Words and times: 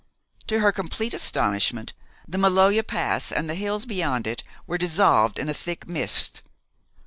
To 0.47 0.61
her 0.61 0.71
complete 0.71 1.13
astonishment, 1.13 1.93
the 2.27 2.39
Maloja 2.39 2.81
Pass 2.81 3.31
and 3.31 3.47
the 3.47 3.53
hills 3.53 3.85
beyond 3.85 4.25
it 4.25 4.41
were 4.65 4.79
dissolved 4.79 5.37
in 5.37 5.47
a 5.47 5.53
thick 5.53 5.87
mist. 5.87 6.41